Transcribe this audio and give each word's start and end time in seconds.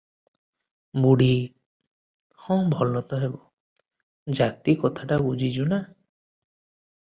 ବୁଢ଼ୀ– 1.01 1.27
ହଁ 2.45 2.57
ଭଲ 2.71 3.03
ତ 3.11 3.19
ହେବ; 3.25 3.37
ଜାତି 4.41 4.77
କଥାଟା 4.87 5.21
ବୁଝିଛୁ 5.29 5.69
ନା? 5.75 5.81